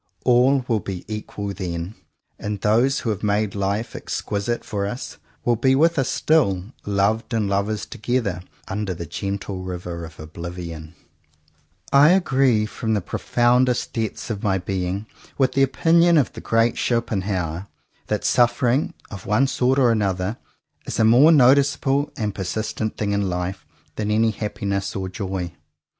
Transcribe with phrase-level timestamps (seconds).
[0.25, 1.93] All will be equal then:
[2.39, 6.71] and those who have made life ex quisite for us will be with us still,
[6.87, 10.95] loved and lovers together, under the gentle river of oblivion.
[11.93, 12.17] 97 CONFESSIONS OF TWO BROTHERS I
[12.49, 15.05] agree, from the profoundest depths of my being,
[15.37, 17.67] with the opinion of the great Schopenhauer,
[18.07, 20.37] that suffering, of one sort or another,
[20.87, 23.57] is a more noticeable and per sistent thing in Hfe
[23.97, 25.51] than any happiness or joy.